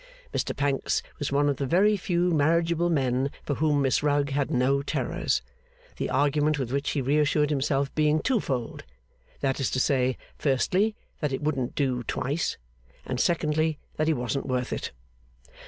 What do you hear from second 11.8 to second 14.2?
twice,' and secondly, 'that he